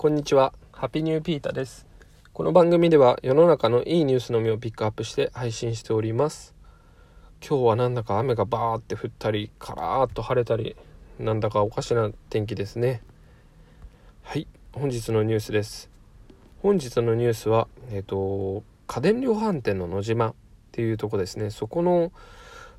[0.00, 0.54] こんにちは。
[0.72, 1.86] ハッピーニューピーターです。
[2.32, 6.54] この番組では世の中のいいニュースのみをピックアップして配信しております。
[7.46, 10.74] 今日はなんだか雨がバーって降ったり、カラーっと晴れたり、
[11.18, 13.02] なんだかおかしな天気ですね。
[14.22, 15.90] はい、本日のニュースです。
[16.62, 20.34] 本日のニュースは、えっ、と、家電量販店の野島っ
[20.72, 21.50] ていうとこですね。
[21.50, 22.10] そこの、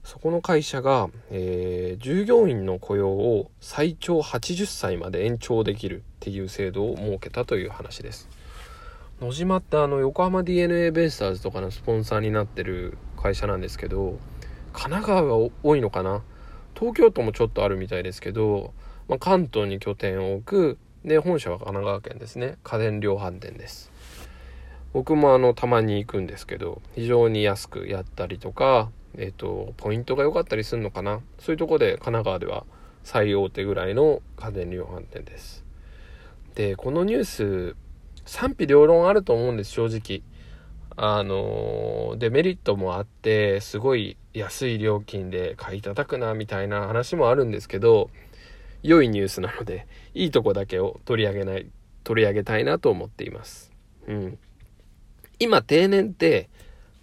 [0.03, 8.27] そこの会社が、えー従業員の雇用を最長80歳まで延長できるっていう制度を設けたという話です。
[9.21, 14.17] 野島ってあの横浜 d n a ベイスターズとかのスポンサーになってる会社なんですけど
[14.73, 16.23] 神奈川が多いのかな？
[16.73, 18.73] 東京都もちょっとあるみたいですけど、
[19.07, 22.57] まあ、関東に拠点を置くで本社は神奈川県ですね。
[22.63, 23.91] 家電量販店です。
[24.93, 31.19] 僕もあのたまに行くんですけど非常に安くやったりとかえっ、とポイントが良かったりするのかな？
[31.39, 32.65] そういうとこで神奈川では
[33.03, 35.65] 最大手ぐらいの家電量販店です。
[36.55, 37.75] でこのニュース
[38.25, 40.21] 賛否両論あると思うんです正直。
[40.97, 48.09] あのデメリットもあってすごい安い料金で買い叩くなみたいな話もあるんですけど
[48.83, 51.67] 良いニュースなのでいいとこだけを取り上げない
[52.03, 53.71] 取り上げたいなと思っています。
[54.07, 54.37] うん。
[55.41, 56.49] 今定年って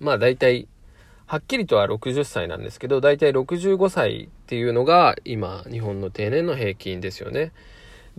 [0.00, 0.68] まあ大体
[1.26, 7.52] はっきりとは60歳なんですけど大体65歳っていうのが今日本の定年の平均ですよね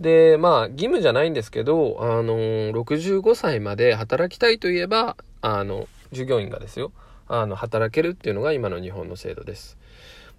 [0.00, 2.34] で、まあ、義務じゃないんですけど、あの
[2.70, 6.90] 65歳まで働きたいといえば、あの、従業員がですよ、
[7.28, 9.76] あの、働けるっていうのが今の日本の制度です。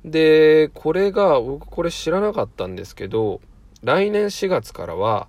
[0.04, 3.40] で、これが、僕これ知らなかったんですけど、
[3.84, 5.28] 来年4月からは、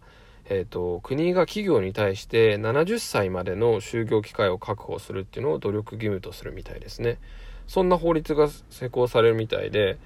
[0.52, 7.18] えっ、と、国が企業に対して70歳までの就業機会を確保するっていうのを努力義務とするみたいですね。
[7.66, 9.98] そんな法律が施行されるみたいで、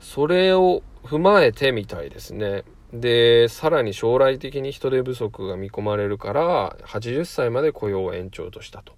[0.00, 2.64] それを踏まえてみたいですね。
[2.92, 8.94] で、さらに将来的に人手不足が見込まれるから、80歳まで雇用を延長としたと。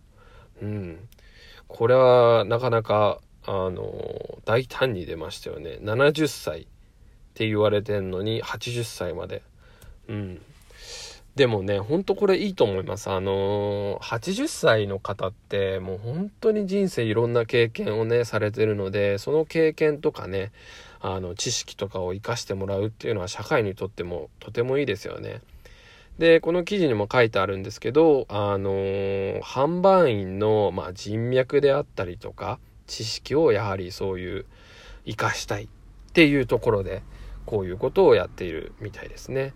[0.62, 0.98] うん。
[1.66, 5.78] これはなかなか、あの、大胆に出ましたよね。
[5.82, 6.66] 70歳っ
[7.34, 9.42] て言われてんのに、80歳まで。
[10.08, 10.40] うん。
[11.38, 13.08] でもね、ほんとこれいいと思います。
[13.10, 20.50] あの80歳の方ってもう本当に人生いろんな経験をね、されてるので、その経験とかね、
[21.00, 25.40] あの知識とかを活かしてもらうっていうのは社会にとってもとてもいいですよね。
[26.18, 34.44] でこの記事にも書いてあるんですけどあの販売員の、まあ、人脈であったりとか知識をやはりそういう
[35.04, 35.68] 活かしたいっ
[36.14, 37.04] ていうところで
[37.46, 39.54] こういうことをやっているみたいですね。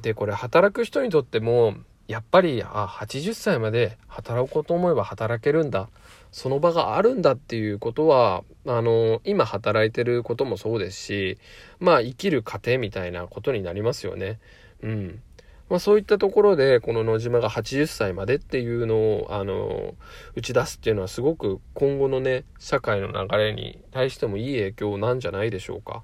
[0.00, 1.74] でこれ働く人にとっても
[2.06, 5.88] やっぱりあ80歳まで働こうと思えば働けるんだ
[6.32, 11.38] その場があるんだっていうことはあの今働いてることもそうですし
[11.80, 14.40] まあ生きる過程みたいなことになりますよね。
[14.82, 15.22] うん
[15.68, 19.94] まあ、そういったところでこの野島が80歳までっていうのをあの
[20.34, 26.02] 打ち出すっていうのはすごく今後のね社会の流れに対してもいい影響なんじゃないでしょうか。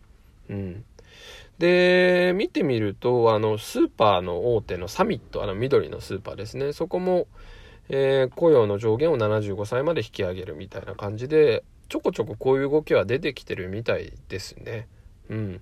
[0.50, 0.84] うん
[1.58, 6.72] で、見てみると、あの、スーパーの大手のサミット、あの、緑のスーパーですね。
[6.72, 7.28] そこも、
[7.90, 14.88] えー雇用の上限を75歳まで引き上げるみたいな感じで、ちょこちょここういう動きは出てきてるみたいですね。
[15.30, 15.60] うん。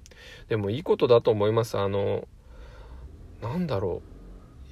[0.48, 1.78] でもいいことだと思います。
[1.78, 2.26] あの、
[3.40, 4.02] なんだろ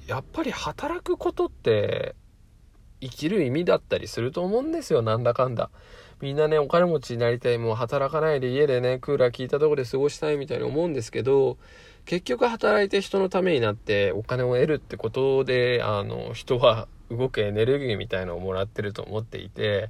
[0.07, 0.11] う。
[0.11, 2.15] やっぱり働くことって、
[3.01, 5.01] 生きる意味だったりすると思うんですよ。
[5.01, 5.71] なんだかんだ。
[6.21, 11.57] みんなね、お金持ちになりたい、もう働かないで家でね、クーラー効いたとこで過ごしたいみたいに思うんですけど、
[12.05, 19.89] 結局働いて人のためになってお金を得るってことで、あの、人は動くエネルギーみたいのをもらってると思っていて、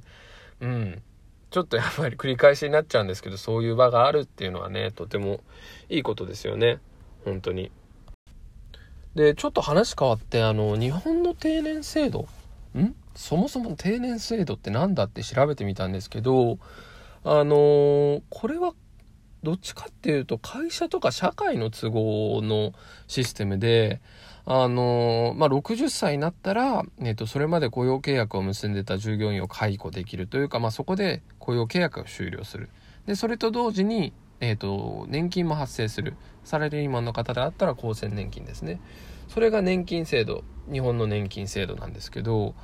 [0.60, 1.02] うん。
[1.50, 5.40] ちょっとやっぱり繰り返しになっちゃうんですけど、そういう場があるっていうのはね、とても
[5.90, 6.78] いいことですよね。
[7.26, 7.70] 本当に。
[9.14, 12.26] で、ちょっと話変わって、あの、日本の定年制度、
[12.78, 12.94] ん？
[13.14, 16.58] そもそも定年制度って何だって調べてみたんですけど、
[17.24, 18.74] あのーこれは
[19.42, 22.72] どっちかっていうと会社とか社会の都合の
[23.08, 24.00] システムで、
[24.44, 32.68] あのーまあ、60歳になったら、えっと、それまで雇用契約を結んでた従業員を解雇できるというか、まあ、そこで雇用契約が終了する。
[33.06, 34.12] で、それと同時に、
[34.42, 36.16] えっと、年金も発生する。
[36.42, 38.80] サラリーマンの方であったら厚生年金ですね。
[39.28, 42.56] それが年金制度、日本の年金制度なんですけど、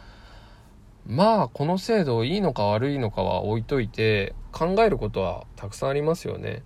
[1.07, 6.65] まあこの制度いいのか悪いのかは置いといて考えることはたくさんありますよね。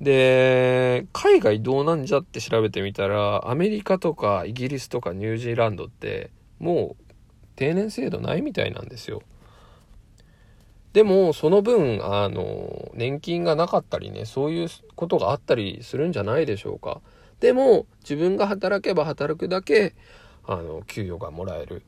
[0.00, 7.14] で海外どうなんじゃって調べてみたらアメリカとかイギリスとかニュージーランドってもう
[7.54, 9.22] 定年制度ないみたいなんですよ。
[10.92, 17.00] でもその分あの年金がなかったりねそういうことがあったりするんじゃないでしょうか。
[17.40, 19.94] でも自分が働けば働くだけ
[20.46, 21.82] あの給与がもらえる。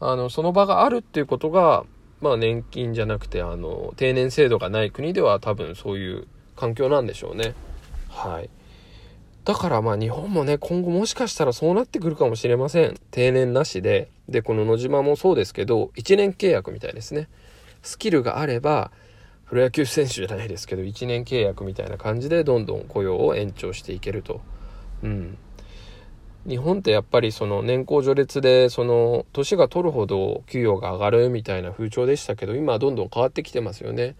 [0.00, 1.84] あのその場があるっていうことが
[2.20, 6.26] まあ年金じゃなくてあの定年制度がない国では多分そういう
[6.56, 7.54] 環境なんでしょうね。
[8.08, 8.50] はい。
[9.44, 13.00] だからまあ日本もね今後もしかしたらそうなってくるかもしれません。
[13.10, 14.10] 定年なしで。
[14.28, 17.28] でこの野島もそうですけど1年契約みたいですね。
[17.82, 18.90] スキルがあれば
[19.46, 24.40] プロ野球選手じゃないですけど1年契約みたいな感じでどんどん雇用を延長していけると
[25.02, 25.38] うん
[26.46, 34.16] 日本ってやっぱりその年功序列でその年が取るほど給与が上がるみたいな風潮でしたけど今はどんどん変わってきてますよね。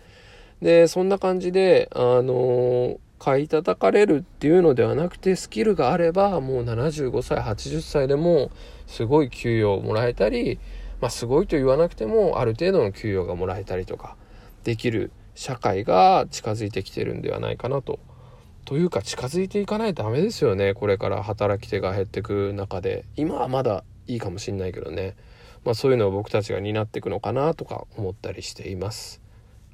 [0.61, 8.51] でそんな感じであの買い叩かれるっていうのではなくてスキルがあればもう75歳80歳でも
[8.87, 10.61] すごい給与をもらえたり、
[11.03, 14.17] まあ、すごいと言わなくてもある程度の給与がもらえたりとか
[14.63, 17.99] できる社会が近づいてきてるんではないかなと。
[18.65, 23.05] というか近づいていかないとダメですよねこれから働き手が減ってく中で。
[23.17, 25.17] 今はまだいいかもしんないけどね。
[25.65, 29.21] まあそういうのを僕たちが担っていくのかなとか思ったりしています。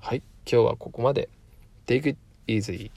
[0.00, 1.28] はい今日はここまで。
[1.86, 2.90] Take it easy